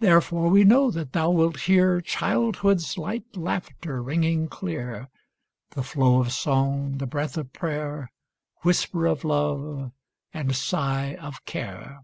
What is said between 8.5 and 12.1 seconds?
Whisper of love, and sigh of care.